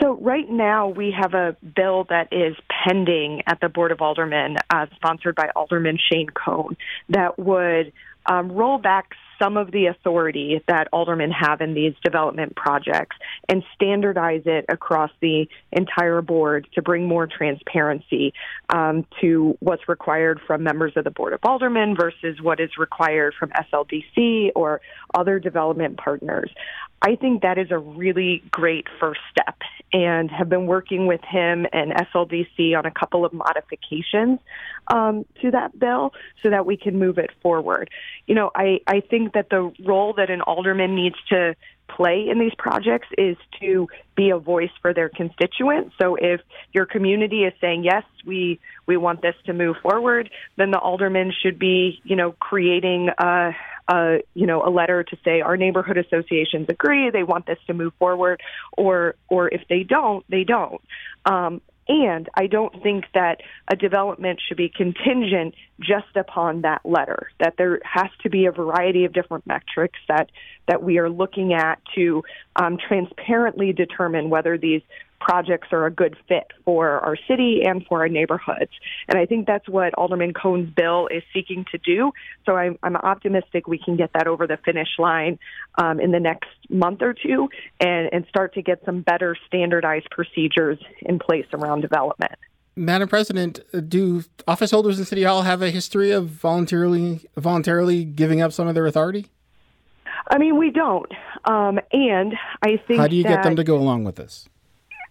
So 0.00 0.16
right 0.16 0.48
now 0.48 0.88
we 0.88 1.14
have 1.18 1.34
a 1.34 1.56
bill 1.74 2.04
that 2.10 2.28
is 2.32 2.56
pending 2.86 3.42
at 3.46 3.60
the 3.60 3.68
Board 3.68 3.92
of 3.92 3.98
Aldermen, 3.98 4.56
uh, 4.68 4.86
sponsored 4.94 5.34
by 5.34 5.50
Alderman 5.56 5.98
Shane 5.98 6.28
Cohn, 6.28 6.76
that 7.08 7.38
would 7.38 7.92
um, 8.26 8.52
roll 8.52 8.78
back 8.78 9.14
some 9.38 9.56
of 9.56 9.70
the 9.70 9.86
authority 9.86 10.62
that 10.68 10.88
aldermen 10.92 11.30
have 11.30 11.60
in 11.60 11.74
these 11.74 11.94
development 12.02 12.56
projects 12.56 13.16
and 13.48 13.62
standardize 13.74 14.42
it 14.46 14.64
across 14.68 15.10
the 15.20 15.48
entire 15.72 16.22
board 16.22 16.66
to 16.74 16.82
bring 16.82 17.06
more 17.06 17.26
transparency 17.26 18.32
um, 18.70 19.06
to 19.20 19.56
what's 19.60 19.88
required 19.88 20.40
from 20.46 20.62
members 20.62 20.92
of 20.96 21.04
the 21.04 21.10
Board 21.10 21.32
of 21.32 21.40
Aldermen 21.42 21.96
versus 21.96 22.40
what 22.40 22.60
is 22.60 22.70
required 22.78 23.34
from 23.38 23.50
SLDC 23.50 24.50
or 24.54 24.80
other 25.14 25.38
development 25.38 25.98
partners. 25.98 26.50
I 27.02 27.14
think 27.14 27.42
that 27.42 27.58
is 27.58 27.70
a 27.70 27.78
really 27.78 28.42
great 28.50 28.86
first 28.98 29.20
step 29.30 29.56
and 29.92 30.30
have 30.30 30.48
been 30.48 30.66
working 30.66 31.06
with 31.06 31.20
him 31.22 31.66
and 31.72 31.92
SLDC 31.92 32.76
on 32.76 32.86
a 32.86 32.90
couple 32.90 33.24
of 33.24 33.32
modifications 33.32 34.40
um, 34.88 35.24
to 35.42 35.50
that 35.50 35.78
bill 35.78 36.12
so 36.42 36.50
that 36.50 36.66
we 36.66 36.76
can 36.76 36.98
move 36.98 37.18
it 37.18 37.30
forward. 37.42 37.90
You 38.26 38.34
know, 38.34 38.50
I, 38.54 38.80
I 38.86 39.00
think 39.00 39.25
that 39.34 39.48
the 39.50 39.72
role 39.84 40.14
that 40.14 40.30
an 40.30 40.40
alderman 40.40 40.94
needs 40.94 41.16
to 41.28 41.54
play 41.88 42.28
in 42.28 42.38
these 42.38 42.54
projects 42.58 43.08
is 43.16 43.36
to 43.60 43.88
be 44.16 44.30
a 44.30 44.38
voice 44.38 44.70
for 44.82 44.92
their 44.92 45.08
constituents. 45.08 45.94
So 46.00 46.16
if 46.16 46.40
your 46.72 46.86
community 46.86 47.44
is 47.44 47.52
saying 47.60 47.84
yes, 47.84 48.04
we 48.24 48.58
we 48.86 48.96
want 48.96 49.22
this 49.22 49.34
to 49.46 49.52
move 49.52 49.76
forward, 49.82 50.30
then 50.56 50.70
the 50.70 50.78
alderman 50.78 51.32
should 51.42 51.58
be, 51.58 52.00
you 52.04 52.16
know, 52.16 52.32
creating 52.32 53.08
a, 53.18 53.54
a 53.88 54.18
you 54.34 54.46
know 54.46 54.62
a 54.66 54.70
letter 54.70 55.04
to 55.04 55.16
say 55.24 55.40
our 55.40 55.56
neighborhood 55.56 55.96
associations 55.96 56.66
agree 56.68 57.10
they 57.10 57.22
want 57.22 57.46
this 57.46 57.58
to 57.66 57.74
move 57.74 57.92
forward, 57.98 58.40
or 58.76 59.14
or 59.28 59.48
if 59.48 59.62
they 59.68 59.82
don't, 59.82 60.24
they 60.28 60.44
don't. 60.44 60.80
Um, 61.24 61.60
and 61.88 62.28
I 62.34 62.46
don't 62.46 62.82
think 62.82 63.04
that 63.14 63.42
a 63.68 63.76
development 63.76 64.40
should 64.46 64.56
be 64.56 64.68
contingent 64.68 65.54
just 65.78 66.16
upon 66.16 66.62
that 66.62 66.80
letter, 66.84 67.30
that 67.38 67.54
there 67.58 67.80
has 67.84 68.10
to 68.22 68.30
be 68.30 68.46
a 68.46 68.52
variety 68.52 69.04
of 69.04 69.12
different 69.12 69.46
metrics 69.46 69.98
that, 70.08 70.30
that 70.66 70.82
we 70.82 70.98
are 70.98 71.08
looking 71.08 71.52
at 71.52 71.80
to 71.94 72.24
um, 72.56 72.76
transparently 72.76 73.72
determine 73.72 74.30
whether 74.30 74.58
these 74.58 74.82
projects 75.20 75.68
are 75.72 75.86
a 75.86 75.90
good 75.90 76.16
fit 76.28 76.52
for 76.64 77.00
our 77.00 77.16
city 77.28 77.62
and 77.64 77.84
for 77.86 78.00
our 78.00 78.08
neighborhoods. 78.08 78.70
And 79.08 79.18
I 79.18 79.26
think 79.26 79.46
that's 79.46 79.68
what 79.68 79.94
Alderman 79.94 80.32
Cohn's 80.32 80.70
bill 80.74 81.08
is 81.08 81.22
seeking 81.32 81.64
to 81.72 81.78
do. 81.78 82.12
So 82.44 82.56
I'm, 82.56 82.78
I'm 82.82 82.96
optimistic 82.96 83.66
we 83.66 83.78
can 83.78 83.96
get 83.96 84.12
that 84.14 84.26
over 84.26 84.46
the 84.46 84.58
finish 84.64 84.88
line 84.98 85.38
um, 85.76 86.00
in 86.00 86.10
the 86.10 86.20
next 86.20 86.50
month 86.68 87.02
or 87.02 87.14
two 87.14 87.48
and, 87.80 88.08
and 88.12 88.26
start 88.28 88.54
to 88.54 88.62
get 88.62 88.84
some 88.84 89.02
better 89.02 89.36
standardized 89.46 90.08
procedures 90.10 90.78
in 91.00 91.18
place 91.18 91.46
around 91.52 91.80
development. 91.80 92.32
Madam 92.78 93.08
President, 93.08 93.60
do 93.88 94.22
office 94.46 94.70
holders 94.70 94.98
in 94.98 95.06
City 95.06 95.22
Hall 95.22 95.42
have 95.42 95.62
a 95.62 95.70
history 95.70 96.10
of 96.10 96.28
voluntarily 96.28 97.26
voluntarily 97.34 98.04
giving 98.04 98.42
up 98.42 98.52
some 98.52 98.68
of 98.68 98.74
their 98.74 98.86
authority? 98.86 99.30
I 100.30 100.38
mean, 100.38 100.58
we 100.58 100.70
don't. 100.70 101.10
Um, 101.44 101.78
and 101.92 102.34
I 102.62 102.76
think. 102.86 103.00
How 103.00 103.08
do 103.08 103.16
you 103.16 103.22
that, 103.22 103.36
get 103.36 103.42
them 103.44 103.56
to 103.56 103.64
go 103.64 103.76
along 103.76 104.04
with 104.04 104.16
this? 104.16 104.48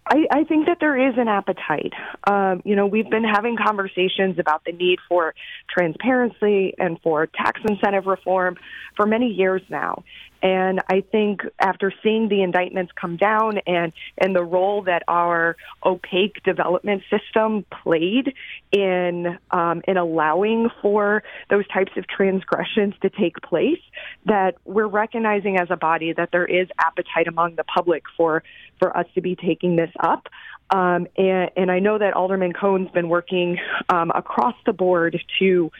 I, 0.08 0.26
I 0.30 0.44
think 0.44 0.66
that 0.66 0.78
there 0.78 1.08
is 1.08 1.14
an 1.18 1.26
appetite. 1.26 1.92
Um, 2.30 2.62
you 2.64 2.76
know, 2.76 2.86
we've 2.86 3.10
been 3.10 3.24
having 3.24 3.56
conversations 3.56 4.38
about 4.38 4.64
the 4.64 4.72
need 4.72 4.98
for 5.08 5.34
transparency 5.68 6.74
and 6.78 7.00
for 7.02 7.26
tax 7.26 7.60
incentive 7.68 8.06
reform 8.06 8.56
for 8.94 9.06
many 9.06 9.28
years 9.32 9.62
now. 9.68 10.04
And 10.42 10.80
I 10.88 11.00
think 11.00 11.40
after 11.58 11.92
seeing 12.02 12.28
the 12.28 12.42
indictments 12.42 12.92
come 13.00 13.16
down 13.16 13.58
and, 13.66 13.92
and 14.18 14.36
the 14.36 14.44
role 14.44 14.82
that 14.82 15.02
our 15.08 15.56
opaque 15.84 16.42
development 16.44 17.02
system 17.10 17.64
played 17.82 18.34
in 18.70 19.38
um, 19.50 19.82
in 19.88 19.96
allowing 19.96 20.68
for 20.82 21.22
those 21.50 21.66
types 21.68 21.92
of 21.96 22.06
transgressions 22.06 22.94
to 23.02 23.10
take 23.10 23.40
place, 23.40 23.80
that 24.26 24.56
we're 24.64 24.86
recognizing 24.86 25.56
as 25.56 25.68
a 25.70 25.76
body 25.76 26.12
that 26.12 26.28
there 26.32 26.46
is 26.46 26.68
appetite 26.78 27.26
among 27.26 27.56
the 27.56 27.64
public 27.64 28.04
for 28.16 28.42
for 28.78 28.96
us 28.96 29.06
to 29.14 29.20
be 29.20 29.36
taking 29.36 29.76
this 29.76 29.90
up. 30.00 30.28
Um, 30.70 31.06
and, 31.16 31.50
and 31.56 31.70
I 31.70 31.78
know 31.78 31.98
that 31.98 32.14
Alderman 32.14 32.52
Cohn's 32.52 32.90
been 32.90 33.08
working 33.08 33.58
um, 33.88 34.10
across 34.14 34.54
the 34.64 34.72
board 34.72 35.20
to 35.38 35.70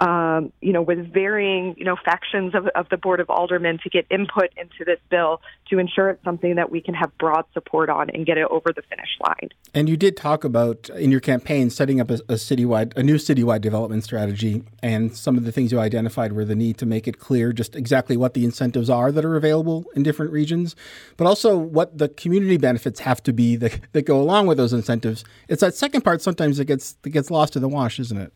um, 0.00 0.50
you 0.62 0.72
know, 0.72 0.80
with 0.80 1.12
varying, 1.12 1.74
you 1.76 1.84
know, 1.84 1.96
factions 2.02 2.54
of, 2.54 2.66
of 2.68 2.88
the 2.88 2.96
Board 2.96 3.20
of 3.20 3.28
Aldermen 3.28 3.78
to 3.82 3.90
get 3.90 4.06
input 4.10 4.48
into 4.56 4.84
this 4.84 4.98
bill 5.10 5.42
to 5.68 5.78
ensure 5.78 6.10
it's 6.10 6.24
something 6.24 6.54
that 6.56 6.70
we 6.70 6.80
can 6.80 6.94
have 6.94 7.16
broad 7.18 7.44
support 7.52 7.90
on 7.90 8.08
and 8.10 8.24
get 8.24 8.38
it 8.38 8.46
over 8.50 8.72
the 8.74 8.82
finish 8.82 9.10
line. 9.20 9.50
And 9.74 9.90
you 9.90 9.98
did 9.98 10.16
talk 10.16 10.42
about 10.42 10.88
in 10.90 11.10
your 11.10 11.20
campaign 11.20 11.68
setting 11.68 12.00
up 12.00 12.10
a, 12.10 12.14
a 12.14 12.34
citywide, 12.34 12.96
a 12.96 13.02
new 13.02 13.16
citywide 13.16 13.60
development 13.60 14.02
strategy, 14.04 14.64
and 14.82 15.14
some 15.14 15.36
of 15.36 15.44
the 15.44 15.52
things 15.52 15.70
you 15.70 15.78
identified 15.78 16.32
were 16.32 16.46
the 16.46 16.56
need 16.56 16.78
to 16.78 16.86
make 16.86 17.06
it 17.06 17.18
clear 17.18 17.52
just 17.52 17.76
exactly 17.76 18.16
what 18.16 18.32
the 18.32 18.44
incentives 18.44 18.88
are 18.88 19.12
that 19.12 19.24
are 19.24 19.36
available 19.36 19.84
in 19.94 20.02
different 20.02 20.32
regions, 20.32 20.74
but 21.18 21.26
also 21.26 21.58
what 21.58 21.98
the 21.98 22.08
community 22.08 22.56
benefits 22.56 23.00
have 23.00 23.22
to 23.22 23.34
be 23.34 23.54
that, 23.56 23.80
that 23.92 24.06
go 24.06 24.18
along 24.18 24.46
with 24.46 24.56
those 24.56 24.72
incentives. 24.72 25.24
It's 25.48 25.60
that 25.60 25.74
second 25.74 26.00
part 26.02 26.22
sometimes 26.22 26.56
that 26.56 26.64
gets 26.64 26.94
that 27.02 27.10
gets 27.10 27.30
lost 27.30 27.54
in 27.54 27.60
the 27.60 27.68
wash, 27.68 28.00
isn't 28.00 28.16
it? 28.16 28.32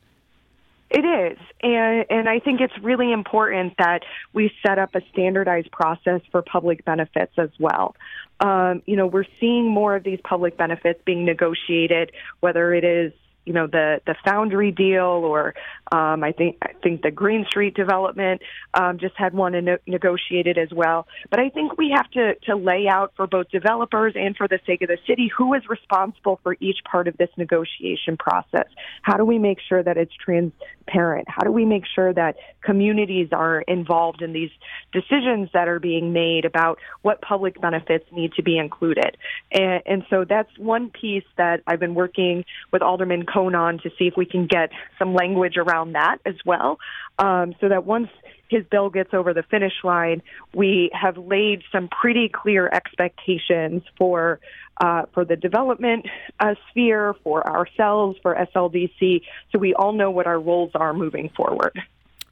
It 0.91 1.05
is. 1.05 1.38
And, 1.62 2.05
and 2.11 2.29
I 2.29 2.38
think 2.38 2.61
it's 2.61 2.79
really 2.83 3.11
important 3.11 3.75
that 3.79 4.03
we 4.33 4.53
set 4.64 4.79
up 4.79 4.95
a 4.95 5.00
standardized 5.12 5.71
process 5.73 6.21
for 6.31 6.43
public 6.43 6.85
benefits 6.85 7.33
as 7.38 7.50
well. 7.59 7.97
Um, 8.41 8.83
you 8.87 8.97
know, 8.97 9.07
we're 9.07 9.25
seeing 9.41 9.69
more 9.69 9.97
of 9.97 10.05
these 10.05 10.21
public 10.23 10.57
benefits 10.57 11.00
being 11.05 11.25
negotiated, 11.25 12.12
whether 12.41 12.75
it 12.75 12.85
is 12.85 13.12
you 13.45 13.53
know 13.53 13.67
the 13.67 14.01
the 14.07 14.15
Foundry 14.25 14.71
deal, 14.71 15.03
or 15.03 15.55
um, 15.93 16.25
I 16.25 16.33
think 16.33 16.57
I 16.63 16.73
think 16.83 17.03
the 17.03 17.11
Green 17.11 17.45
Street 17.47 17.75
development 17.75 18.43
um, 18.75 18.99
just 18.99 19.15
had 19.17 19.35
one 19.35 19.53
ne- 19.53 19.77
negotiated 19.87 20.59
as 20.59 20.71
well. 20.73 21.07
But 21.31 21.41
I 21.41 21.51
think 21.51 21.77
we 21.79 21.93
have 21.95 22.11
to 22.13 22.35
to 22.47 22.57
lay 22.57 22.89
out 22.89 23.13
for 23.17 23.27
both 23.27 23.51
developers 23.51 24.15
and 24.17 24.37
for 24.37 24.49
the 24.49 24.59
sake 24.67 24.83
of 24.83 24.89
the 24.89 24.99
city 25.07 25.31
who 25.37 25.55
is 25.55 25.63
responsible 25.69 26.41
for 26.43 26.57
each 26.61 26.79
part 26.91 27.09
of 27.09 27.17
this 27.17 27.31
negotiation 27.37 28.17
process. 28.17 28.67
How 29.03 29.17
do 29.17 29.25
we 29.25 29.39
make 29.39 29.59
sure 29.69 29.83
that 29.83 29.97
it's 29.97 30.15
transparent? 30.15 31.29
How 31.29 31.45
do 31.45 31.53
we 31.53 31.65
make 31.65 31.85
sure 31.95 32.13
that 32.13 32.37
communities 32.63 33.29
are 33.33 33.61
involved 33.63 34.23
in 34.23 34.33
these 34.33 34.51
decisions 34.93 35.51
that 35.53 35.69
are 35.69 35.81
being 35.81 36.13
made 36.13 36.45
about 36.45 36.79
what 37.03 37.21
public 37.21 37.61
benefits 37.61 38.05
need 38.13 38.33
to 38.35 38.43
be 38.43 38.59
included? 38.59 39.17
And, 39.53 39.83
and 39.87 40.07
so 40.11 40.25
that's 40.25 40.51
one 40.59 40.91
piece 40.91 41.25
that 41.37 41.63
I've 41.67 41.81
been 41.81 41.95
working 41.95 42.45
with 42.73 42.83
Alderman 42.83 43.27
Cohn 43.35 43.55
on 43.55 43.79
to 43.79 43.91
see 43.99 44.07
if 44.07 44.14
we 44.17 44.26
can 44.26 44.47
get 44.47 44.71
some 44.99 45.14
language 45.14 45.57
around 45.57 45.93
that 45.95 46.19
as 46.25 46.37
well, 46.47 46.79
um, 47.19 47.55
so 47.61 47.69
that 47.69 47.85
once 47.85 48.09
his 48.49 48.64
bill 48.71 48.91
gets 48.91 49.12
over 49.12 49.35
the 49.35 49.43
finish 49.43 49.73
line, 49.83 50.23
we 50.55 50.91
have 50.93 51.17
laid 51.17 51.62
some 51.73 51.88
pretty 51.88 52.29
clear 52.29 52.69
expectations 52.73 53.83
for 53.99 54.41
uh, 54.81 55.03
for 55.12 55.25
the 55.25 55.37
development 55.37 56.07
uh, 56.41 56.55
sphere, 56.71 57.14
for 57.23 57.47
ourselves, 57.47 58.19
for 58.23 58.35
SLDC, 58.35 59.23
so 59.53 59.59
we 59.59 59.73
all 59.75 59.93
know 59.93 60.11
what 60.11 60.26
our 60.26 60.41
roles 60.41 60.73
are 60.75 60.93
moving 60.93 61.31
forward. 61.37 61.81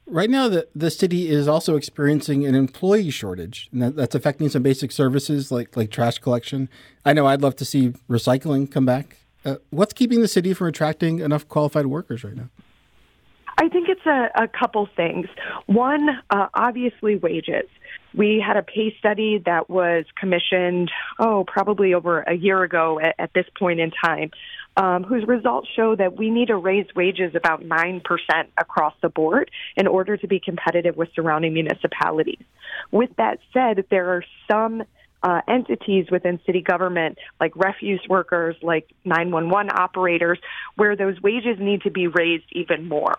Right 0.05 0.29
now, 0.29 0.49
the, 0.49 0.67
the 0.75 0.91
city 0.91 1.29
is 1.29 1.47
also 1.47 1.77
experiencing 1.77 2.45
an 2.45 2.55
employee 2.55 3.09
shortage, 3.09 3.69
and 3.71 3.81
that, 3.81 3.95
that's 3.95 4.15
affecting 4.15 4.49
some 4.49 4.61
basic 4.61 4.91
services 4.91 5.51
like 5.51 5.77
like 5.77 5.89
trash 5.91 6.19
collection. 6.19 6.69
I 7.05 7.13
know 7.13 7.25
I'd 7.25 7.41
love 7.41 7.55
to 7.57 7.65
see 7.65 7.93
recycling 8.09 8.69
come 8.69 8.85
back. 8.85 9.17
Uh, 9.45 9.55
what's 9.69 9.93
keeping 9.93 10.21
the 10.21 10.27
city 10.27 10.53
from 10.53 10.67
attracting 10.67 11.19
enough 11.19 11.47
qualified 11.47 11.87
workers 11.87 12.23
right 12.23 12.35
now? 12.35 12.49
I 13.57 13.69
think 13.69 13.87
it's 13.87 14.05
a, 14.05 14.29
a 14.43 14.47
couple 14.47 14.87
things. 14.95 15.27
One, 15.67 16.09
uh, 16.29 16.47
obviously, 16.53 17.15
wages. 17.17 17.69
We 18.15 18.43
had 18.45 18.57
a 18.57 18.63
pay 18.63 18.95
study 18.97 19.41
that 19.45 19.69
was 19.69 20.05
commissioned, 20.19 20.91
oh, 21.19 21.45
probably 21.45 21.93
over 21.93 22.21
a 22.21 22.33
year 22.33 22.63
ago 22.63 22.99
at, 22.99 23.15
at 23.19 23.33
this 23.33 23.45
point 23.57 23.79
in 23.79 23.91
time, 23.91 24.31
um, 24.75 25.03
whose 25.03 25.27
results 25.27 25.67
show 25.75 25.95
that 25.95 26.17
we 26.17 26.29
need 26.29 26.47
to 26.47 26.57
raise 26.57 26.87
wages 26.95 27.35
about 27.35 27.63
9% 27.63 28.01
across 28.57 28.93
the 29.01 29.09
board 29.09 29.51
in 29.75 29.87
order 29.87 30.17
to 30.17 30.27
be 30.27 30.39
competitive 30.39 30.97
with 30.97 31.09
surrounding 31.15 31.53
municipalities. 31.53 32.43
With 32.91 33.11
that 33.17 33.39
said, 33.53 33.85
there 33.89 34.15
are 34.15 34.23
some 34.49 34.83
uh, 35.23 35.41
entities 35.47 36.07
within 36.11 36.39
city 36.45 36.61
government, 36.61 37.17
like 37.39 37.55
refuse 37.55 38.01
workers, 38.09 38.55
like 38.61 38.89
911 39.05 39.71
operators, 39.73 40.37
where 40.75 40.95
those 40.95 41.21
wages 41.21 41.57
need 41.59 41.81
to 41.83 41.91
be 41.91 42.07
raised 42.07 42.45
even 42.51 42.87
more. 42.87 43.15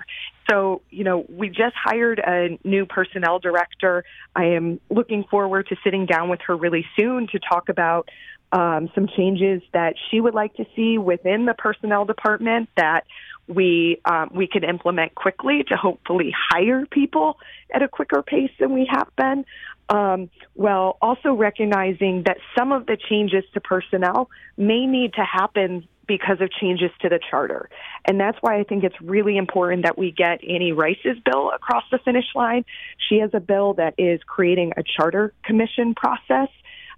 So, 0.50 0.82
you 0.90 1.04
know, 1.04 1.24
we 1.28 1.48
just 1.48 1.74
hired 1.82 2.18
a 2.18 2.58
new 2.62 2.84
personnel 2.84 3.38
director. 3.38 4.04
I 4.36 4.48
am 4.48 4.80
looking 4.90 5.24
forward 5.24 5.68
to 5.68 5.76
sitting 5.82 6.04
down 6.04 6.28
with 6.28 6.40
her 6.46 6.56
really 6.56 6.84
soon 6.98 7.26
to 7.28 7.38
talk 7.38 7.70
about 7.70 8.08
um, 8.52 8.90
some 8.94 9.08
changes 9.16 9.62
that 9.72 9.94
she 10.10 10.20
would 10.20 10.34
like 10.34 10.54
to 10.54 10.66
see 10.76 10.98
within 10.98 11.46
the 11.46 11.54
personnel 11.54 12.04
department 12.04 12.68
that 12.76 13.04
we 13.46 14.00
um, 14.04 14.30
we 14.34 14.46
could 14.46 14.64
implement 14.64 15.14
quickly 15.14 15.64
to 15.68 15.76
hopefully 15.76 16.32
hire 16.50 16.86
people 16.86 17.38
at 17.72 17.82
a 17.82 17.88
quicker 17.88 18.22
pace 18.22 18.50
than 18.58 18.72
we 18.72 18.88
have 18.90 19.08
been. 19.16 19.44
Um, 19.88 20.30
well, 20.54 20.96
also 21.02 21.34
recognizing 21.34 22.22
that 22.24 22.38
some 22.56 22.72
of 22.72 22.86
the 22.86 22.96
changes 22.96 23.44
to 23.52 23.60
personnel 23.60 24.30
may 24.56 24.86
need 24.86 25.14
to 25.14 25.24
happen 25.24 25.86
because 26.06 26.40
of 26.40 26.50
changes 26.50 26.90
to 27.00 27.08
the 27.08 27.18
charter. 27.30 27.68
And 28.04 28.20
that's 28.20 28.38
why 28.40 28.58
I 28.58 28.64
think 28.64 28.84
it's 28.84 29.00
really 29.00 29.36
important 29.36 29.84
that 29.84 29.96
we 29.96 30.10
get 30.10 30.42
Annie 30.44 30.72
Rice's 30.72 31.18
bill 31.24 31.50
across 31.50 31.84
the 31.90 31.98
finish 31.98 32.26
line. 32.34 32.64
She 33.08 33.18
has 33.18 33.30
a 33.32 33.40
bill 33.40 33.74
that 33.74 33.94
is 33.98 34.20
creating 34.26 34.72
a 34.76 34.82
charter 34.82 35.32
commission 35.44 35.94
process. 35.94 36.48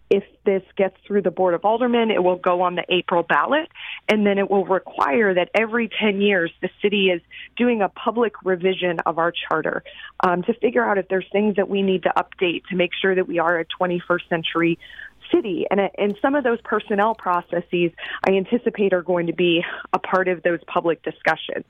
If 0.09 0.25
this 0.45 0.63
gets 0.77 0.97
through 1.07 1.23
the 1.23 1.31
Board 1.31 1.55
of 1.55 1.63
Aldermen, 1.63 2.11
it 2.11 2.23
will 2.23 2.37
go 2.37 2.63
on 2.63 2.77
the 2.77 2.85
April 2.89 3.23
ballot, 3.23 3.69
and 4.09 4.25
then 4.25 4.39
it 4.39 4.49
will 4.49 4.65
require 4.65 5.35
that 5.35 5.51
every 5.55 5.89
10 6.01 6.21
years 6.21 6.53
the 6.63 6.71
city 6.81 7.11
is 7.11 7.21
doing 7.57 7.83
a 7.83 7.89
public 7.89 8.35
revision 8.45 9.01
of 9.05 9.19
our 9.19 9.33
charter 9.33 9.83
um, 10.21 10.43
to 10.45 10.55
figure 10.55 10.89
out 10.89 10.99
if 10.99 11.09
there's 11.09 11.27
things 11.33 11.57
that 11.57 11.69
we 11.69 11.83
need 11.83 12.05
to 12.05 12.13
update 12.17 12.65
to 12.71 12.77
make 12.77 12.93
sure 13.01 13.15
that 13.15 13.27
we 13.27 13.39
are 13.41 13.59
a 13.59 13.65
21st 13.65 14.29
century 14.29 14.79
city. 15.33 15.67
And, 15.71 15.81
and 15.99 16.17
some 16.23 16.35
of 16.35 16.45
those 16.45 16.61
personnel 16.63 17.15
processes 17.15 17.91
I 18.27 18.33
anticipate 18.33 18.93
are 18.93 19.03
going 19.03 19.27
to 19.27 19.33
be 19.33 19.65
a 19.93 19.99
part 19.99 20.29
of 20.29 20.43
those 20.43 20.61
public 20.67 21.03
discussions. 21.03 21.65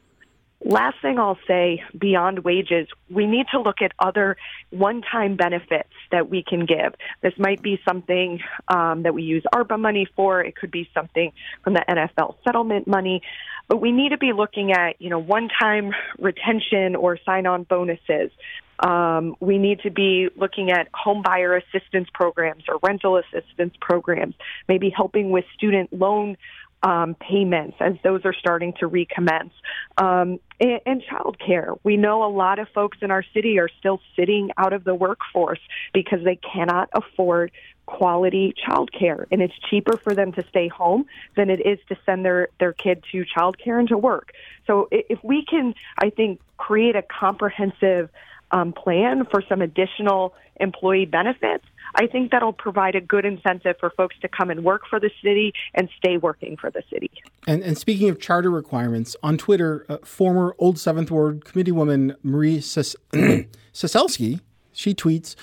Last 0.64 0.96
thing 1.02 1.18
I'll 1.18 1.38
say 1.46 1.82
beyond 1.96 2.40
wages, 2.40 2.88
we 3.10 3.26
need 3.26 3.46
to 3.52 3.60
look 3.60 3.82
at 3.82 3.92
other 3.98 4.36
one 4.70 5.02
time 5.02 5.36
benefits 5.36 5.92
that 6.10 6.30
we 6.30 6.42
can 6.42 6.64
give. 6.64 6.94
This 7.22 7.34
might 7.38 7.62
be 7.62 7.78
something 7.86 8.40
um, 8.68 9.02
that 9.02 9.14
we 9.14 9.22
use 9.22 9.44
ARPA 9.54 9.78
money 9.78 10.08
for, 10.16 10.40
it 10.40 10.56
could 10.56 10.70
be 10.70 10.88
something 10.94 11.32
from 11.62 11.75
the 11.75 11.84
NFL 11.88 12.36
settlement 12.42 12.86
money. 12.86 13.22
But 13.68 13.80
we 13.80 13.92
need 13.92 14.10
to 14.10 14.18
be 14.18 14.32
looking 14.32 14.72
at, 14.72 15.00
you 15.00 15.10
know, 15.10 15.18
one 15.18 15.48
time 15.60 15.92
retention 16.18 16.96
or 16.96 17.18
sign 17.25 17.46
on 17.46 17.64
bonuses. 17.64 18.30
Um, 18.78 19.36
we 19.40 19.58
need 19.58 19.80
to 19.80 19.90
be 19.90 20.28
looking 20.36 20.70
at 20.70 20.88
home 20.92 21.22
buyer 21.22 21.56
assistance 21.56 22.08
programs 22.12 22.64
or 22.68 22.78
rental 22.82 23.16
assistance 23.16 23.75
programs, 23.80 24.34
maybe 24.68 24.90
helping 24.90 25.30
with 25.30 25.44
student 25.54 25.92
loan 25.92 26.36
um, 26.83 27.14
payments 27.14 27.76
as 27.80 27.95
those 28.04 28.25
are 28.25 28.35
starting 28.35 28.73
to 28.80 28.87
recommence. 28.87 29.52
Um, 29.99 30.38
and, 30.61 30.80
and 30.87 31.02
childcare. 31.02 31.78
We 31.85 31.97
know 31.97 32.25
a 32.25 32.33
lot 32.33 32.59
of 32.59 32.68
folks 32.75 32.99
in 33.02 33.11
our 33.11 33.25
city 33.35 33.59
are 33.59 33.68
still 33.78 34.00
sitting 34.14 34.50
out 34.56 34.73
of 34.73 34.85
the 34.85 34.95
workforce 34.95 35.61
because 35.92 36.21
they 36.25 36.37
cannot 36.37 36.88
afford 36.92 37.52
quality 37.87 38.52
childcare, 38.66 39.26
and 39.30 39.40
it's 39.40 39.54
cheaper 39.71 39.97
for 39.97 40.14
them 40.14 40.33
to 40.33 40.45
stay 40.49 40.68
home 40.68 41.06
than 41.37 41.50
it 41.50 41.64
is 41.64 41.78
to 41.88 41.97
send 42.04 42.25
their 42.25 42.49
their 42.59 42.73
kid 42.73 43.02
to 43.12 43.25
childcare 43.25 43.78
and 43.78 43.88
to 43.88 43.97
work. 43.97 44.33
So 44.66 44.88
if 44.90 45.23
we 45.23 45.45
can, 45.45 45.75
I 45.99 46.11
think, 46.11 46.40
create 46.56 46.97
a 46.97 47.02
comprehensive 47.02 48.11
um, 48.50 48.72
plan 48.72 49.26
for 49.30 49.42
some 49.48 49.62
additional 49.62 50.34
employee 50.60 51.06
benefits, 51.06 51.64
I 51.94 52.06
think 52.06 52.30
that'll 52.30 52.52
provide 52.52 52.94
a 52.94 53.00
good 53.00 53.24
incentive 53.24 53.76
for 53.78 53.90
folks 53.90 54.16
to 54.20 54.28
come 54.28 54.50
and 54.50 54.64
work 54.64 54.82
for 54.88 55.00
the 55.00 55.10
city 55.22 55.52
and 55.74 55.88
stay 55.96 56.16
working 56.16 56.56
for 56.56 56.70
the 56.70 56.82
city. 56.90 57.10
And, 57.46 57.62
and 57.62 57.78
speaking 57.78 58.08
of 58.08 58.20
charter 58.20 58.50
requirements, 58.50 59.16
on 59.22 59.38
Twitter, 59.38 59.86
uh, 59.88 59.98
former 59.98 60.54
Old 60.58 60.78
Seventh 60.78 61.10
Ward 61.10 61.44
Committeewoman 61.44 62.16
Marie 62.22 62.58
Ceselski, 62.58 64.40
she 64.72 64.94
tweets, 64.94 65.36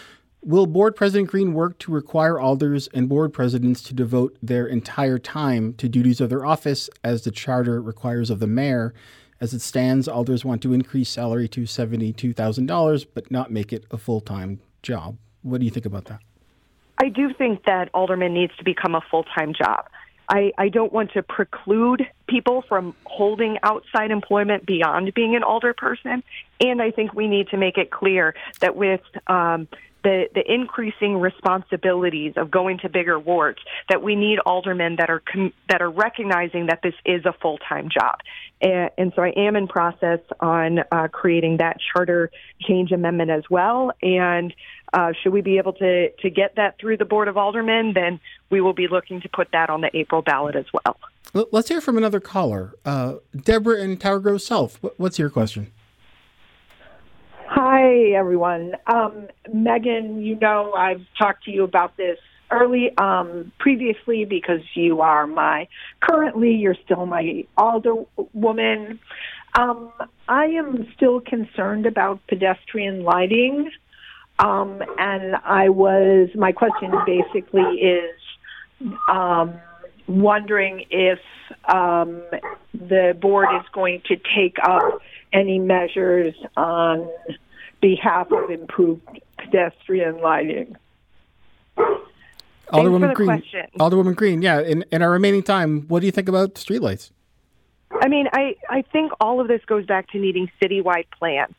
Will 0.46 0.66
Board 0.66 0.98
President 0.98 1.30
Green 1.30 1.54
work 1.54 1.80
to 1.80 1.92
require 1.92 2.38
alders 2.38 2.90
and 2.94 3.08
board 3.08 3.32
presidents 3.32 3.82
to 3.84 3.94
devote 3.94 4.38
their 4.44 4.68
entire 4.68 5.18
time 5.18 5.74
to 5.76 5.88
duties 5.88 6.20
of 6.20 6.30
their 6.30 6.46
office 6.46 6.90
as 7.02 7.24
the 7.24 7.32
charter 7.32 7.82
requires 7.82 8.30
of 8.30 8.40
the 8.40 8.48
mayor? 8.48 8.94
As 9.42 9.54
it 9.54 9.62
stands, 9.62 10.08
alders 10.08 10.46
want 10.46 10.62
to 10.64 10.74
increase 10.74 11.10
salary 11.10 11.48
to 11.50 11.62
$72,000 11.62 13.06
but 13.14 13.32
not 13.32 13.52
make 13.52 13.74
it 13.74 13.86
a 13.92 13.98
full 13.98 14.22
time 14.22 14.60
job. 14.82 15.18
What 15.42 15.60
do 15.60 15.66
you 15.66 15.72
think 15.72 15.86
about 15.86 16.06
that? 16.06 16.22
I 16.98 17.10
do 17.10 17.34
think 17.34 17.66
that 17.66 17.90
alderman 17.94 18.34
needs 18.34 18.56
to 18.58 18.64
become 18.64 18.96
a 18.96 19.02
full 19.02 19.24
time 19.24 19.54
job. 19.54 19.88
I, 20.30 20.54
I 20.58 20.70
don't 20.70 20.94
want 20.94 21.12
to 21.14 21.24
preclude 21.24 22.08
people 22.28 22.64
from 22.68 22.96
holding 23.06 23.58
outside 23.62 24.10
employment 24.10 24.66
beyond 24.66 25.14
being 25.14 25.36
an 25.36 25.44
alder 25.44 25.74
person. 25.74 26.24
And 26.62 26.82
I 26.82 26.92
think 26.92 27.14
we 27.14 27.28
need 27.28 27.50
to 27.50 27.58
make 27.58 27.78
it 27.78 27.92
clear 27.92 28.34
that 28.62 28.76
with 28.76 29.02
um, 29.28 29.68
the, 30.04 30.26
the 30.34 30.44
increasing 30.52 31.18
responsibilities 31.20 32.34
of 32.36 32.52
going 32.52 32.80
to 32.80 32.90
bigger 32.90 33.18
wards 33.18 33.60
that 33.90 34.04
we 34.04 34.16
need 34.16 34.40
aldermen 34.40 34.98
that 34.98 35.10
are 35.10 35.22
com- 35.22 35.54
that 35.70 35.82
are 35.82 35.90
recognizing 35.90 36.68
that 36.68 36.82
this 36.84 36.94
is 37.06 37.26
a 37.26 37.34
full 37.42 37.58
time 37.58 37.90
job, 37.90 38.20
and, 38.62 38.90
and, 38.98 39.14
so 39.16 39.22
I 39.22 39.30
am 39.30 39.56
in 39.56 39.68
process 39.68 40.20
on 40.40 40.80
uh, 40.92 41.08
creating 41.08 41.58
that 41.58 41.78
charter 41.94 42.32
change 42.62 42.92
amendment 42.92 43.32
as 43.32 43.44
well. 43.50 43.92
And 44.02 44.54
uh, 44.92 45.14
should 45.22 45.34
we 45.34 45.42
be 45.42 45.58
able 45.58 45.74
to 45.74 46.12
to 46.12 46.30
get 46.30 46.56
that 46.58 46.78
through 46.80 46.98
the 46.98 47.06
board 47.06 47.28
of 47.28 47.38
aldermen, 47.38 47.94
then 47.94 48.20
we 48.50 48.62
will 48.62 48.74
be 48.74 48.88
looking 48.88 49.22
to 49.22 49.30
put 49.30 49.50
that 49.54 49.70
on 49.70 49.82
the 49.82 49.96
April 49.96 50.22
ballot 50.22 50.56
as 50.56 50.66
well. 50.74 50.98
Let's 51.52 51.70
hear 51.70 51.82
from 51.82 51.98
another 51.98 52.20
caller, 52.20 52.76
uh, 52.86 53.16
Deborah 53.36 53.82
in 53.82 53.98
Tower 53.98 54.20
Grove 54.20 54.42
South. 54.42 54.80
What's 54.98 55.18
your 55.18 55.32
question? 55.32 55.72
Hi, 57.48 58.12
everyone. 58.16 58.74
Um, 58.88 59.28
Megan, 59.52 60.22
you 60.22 60.36
know 60.36 60.74
I've 60.74 61.06
talked 61.18 61.44
to 61.46 61.52
you 61.52 61.64
about 61.64 61.98
this 61.98 62.18
early 62.52 62.96
um, 62.98 63.52
previously 63.60 64.26
because 64.26 64.62
you 64.76 65.02
are 65.02 65.28
my 65.28 65.68
currently 66.00 66.52
you're 66.52 66.78
still 66.86 67.06
my 67.06 67.46
alder 67.58 67.96
woman. 68.34 69.00
Um, 69.58 69.92
I 70.28 70.46
am 70.46 70.88
still 70.96 71.20
concerned 71.20 71.86
about 71.86 72.26
pedestrian 72.28 73.04
lighting, 73.04 73.70
um, 74.40 74.82
and 74.98 75.36
I 75.44 75.70
was 75.70 76.30
my 76.36 76.54
question 76.54 76.92
basically 77.06 77.62
is 77.62 78.90
um, 79.10 79.54
wondering 80.08 80.86
if 80.90 81.20
um, 81.68 82.24
the 82.74 83.18
board 83.20 83.50
is 83.56 83.68
going 83.74 84.02
to 84.08 84.16
take 84.36 84.58
up 84.64 85.02
any 85.34 85.60
measures 85.60 86.36
on 86.56 87.10
behalf 87.82 88.32
of 88.32 88.50
improved 88.50 89.02
pedestrian 89.38 90.22
lighting. 90.22 90.78
Alderwoman 92.72 93.14
Green. 93.14 93.28
Question. 93.28 93.66
Alderwoman 93.80 94.16
Green, 94.16 94.42
yeah. 94.42 94.62
In, 94.62 94.86
in 94.92 95.02
our 95.02 95.12
remaining 95.12 95.44
time, 95.44 95.82
what 95.88 96.00
do 96.00 96.06
you 96.06 96.12
think 96.12 96.30
about 96.30 96.56
streetlights? 96.56 97.12
I 97.92 98.08
mean, 98.08 98.28
I, 98.34 98.56
I 98.70 98.82
think 98.82 99.12
all 99.20 99.40
of 99.40 99.48
this 99.48 99.62
goes 99.66 99.86
back 99.86 100.10
to 100.12 100.18
needing 100.20 100.50
citywide 100.62 101.06
plans. 101.18 101.54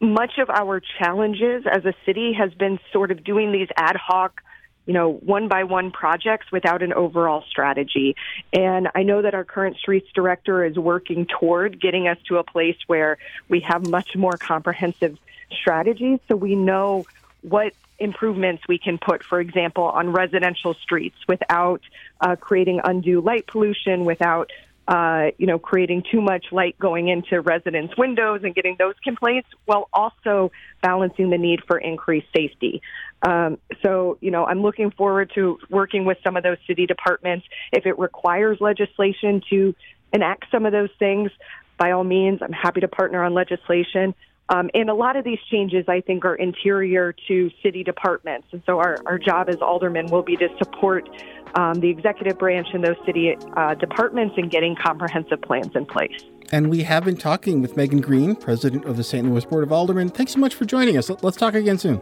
Much 0.00 0.38
of 0.38 0.50
our 0.50 0.80
challenges 0.98 1.64
as 1.70 1.84
a 1.84 1.94
city 2.04 2.32
has 2.34 2.52
been 2.54 2.78
sort 2.92 3.10
of 3.10 3.24
doing 3.24 3.50
these 3.50 3.68
ad 3.76 3.96
hoc 3.96 4.42
you 4.86 4.92
know, 4.92 5.12
one 5.12 5.48
by 5.48 5.64
one 5.64 5.90
projects 5.90 6.50
without 6.50 6.82
an 6.82 6.92
overall 6.92 7.42
strategy. 7.48 8.16
And 8.52 8.88
I 8.94 9.02
know 9.02 9.22
that 9.22 9.34
our 9.34 9.44
current 9.44 9.76
streets 9.76 10.08
director 10.14 10.64
is 10.64 10.76
working 10.76 11.26
toward 11.26 11.80
getting 11.80 12.08
us 12.08 12.18
to 12.28 12.38
a 12.38 12.44
place 12.44 12.76
where 12.86 13.18
we 13.48 13.60
have 13.60 13.86
much 13.88 14.16
more 14.16 14.38
comprehensive 14.38 15.18
strategies 15.60 16.20
so 16.28 16.36
we 16.36 16.54
know 16.54 17.04
what 17.42 17.72
improvements 17.98 18.62
we 18.68 18.78
can 18.78 18.98
put, 18.98 19.24
for 19.24 19.40
example, 19.40 19.84
on 19.84 20.12
residential 20.12 20.74
streets 20.74 21.16
without 21.28 21.80
uh, 22.20 22.36
creating 22.36 22.80
undue 22.84 23.20
light 23.20 23.46
pollution, 23.46 24.04
without 24.04 24.50
uh, 24.88 25.26
you 25.38 25.46
know, 25.46 25.58
creating 25.58 26.04
too 26.10 26.20
much 26.20 26.46
light 26.52 26.78
going 26.78 27.08
into 27.08 27.40
residents' 27.40 27.96
windows 27.96 28.40
and 28.44 28.54
getting 28.54 28.76
those 28.78 28.94
complaints, 29.02 29.48
while 29.64 29.88
also 29.92 30.52
balancing 30.82 31.30
the 31.30 31.38
need 31.38 31.60
for 31.66 31.78
increased 31.78 32.28
safety. 32.34 32.80
Um, 33.22 33.58
so, 33.82 34.18
you 34.20 34.30
know, 34.30 34.44
I'm 34.44 34.62
looking 34.62 34.90
forward 34.90 35.32
to 35.34 35.58
working 35.70 36.04
with 36.04 36.18
some 36.22 36.36
of 36.36 36.42
those 36.42 36.58
city 36.66 36.86
departments. 36.86 37.46
If 37.72 37.86
it 37.86 37.98
requires 37.98 38.58
legislation 38.60 39.42
to 39.50 39.74
enact 40.12 40.44
some 40.50 40.66
of 40.66 40.72
those 40.72 40.90
things, 40.98 41.30
by 41.78 41.90
all 41.90 42.04
means, 42.04 42.40
I'm 42.40 42.52
happy 42.52 42.80
to 42.80 42.88
partner 42.88 43.24
on 43.24 43.34
legislation. 43.34 44.14
Um, 44.48 44.70
and 44.74 44.88
a 44.88 44.94
lot 44.94 45.16
of 45.16 45.24
these 45.24 45.40
changes, 45.50 45.84
I 45.88 46.00
think, 46.00 46.24
are 46.24 46.36
interior 46.36 47.14
to 47.28 47.50
city 47.62 47.82
departments. 47.82 48.48
And 48.52 48.62
so 48.64 48.78
our, 48.78 48.98
our 49.06 49.18
job 49.18 49.48
as 49.48 49.56
aldermen 49.56 50.06
will 50.06 50.22
be 50.22 50.36
to 50.36 50.48
support 50.58 51.08
um, 51.56 51.80
the 51.80 51.88
executive 51.88 52.38
branch 52.38 52.68
and 52.72 52.84
those 52.84 52.96
city 53.04 53.36
uh, 53.56 53.74
departments 53.74 54.34
in 54.38 54.48
getting 54.48 54.76
comprehensive 54.76 55.40
plans 55.42 55.74
in 55.74 55.86
place. 55.86 56.22
And 56.52 56.70
we 56.70 56.84
have 56.84 57.04
been 57.04 57.16
talking 57.16 57.60
with 57.60 57.76
Megan 57.76 58.00
Green, 58.00 58.36
president 58.36 58.84
of 58.84 58.96
the 58.96 59.02
St. 59.02 59.28
Louis 59.28 59.44
Board 59.44 59.64
of 59.64 59.72
Aldermen. 59.72 60.10
Thanks 60.10 60.32
so 60.32 60.38
much 60.38 60.54
for 60.54 60.64
joining 60.64 60.96
us. 60.96 61.10
Let's 61.22 61.36
talk 61.36 61.54
again 61.54 61.78
soon. 61.78 62.00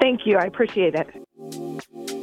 Thank 0.00 0.26
you. 0.26 0.36
I 0.36 0.46
appreciate 0.46 0.94
it. 0.94 2.22